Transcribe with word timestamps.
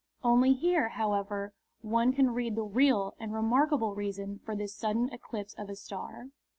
Only 0.23 0.53
here, 0.53 0.89
however, 0.89 1.53
one 1.83 2.11
can 2.11 2.31
read 2.33 2.55
the 2.55 2.63
real 2.63 3.13
and 3.19 3.31
remarkable 3.35 3.93
reason 3.93 4.39
for 4.43 4.55
this 4.55 4.73
sudden 4.75 5.09
eclipse 5.13 5.53
of 5.53 5.69
a 5.69 5.75
star. 5.75 6.29